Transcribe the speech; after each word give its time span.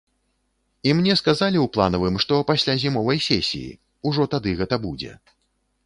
І 0.89 0.95
мне 1.01 1.13
сказалі 1.21 1.57
ў 1.65 1.73
планавым, 1.77 2.15
што 2.25 2.41
пасля 2.49 2.77
зімовай 2.85 3.23
сесіі, 3.29 3.79
ужо 4.13 4.31
тады 4.37 4.57
гэта 4.65 4.85
будзе. 4.89 5.13